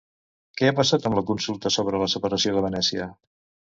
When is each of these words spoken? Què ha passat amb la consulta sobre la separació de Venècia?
Què 0.61 0.69
ha 0.69 0.73
passat 0.77 1.05
amb 1.09 1.19
la 1.19 1.23
consulta 1.29 1.73
sobre 1.77 2.03
la 2.05 2.09
separació 2.17 2.55
de 2.57 2.65
Venècia? 2.71 3.11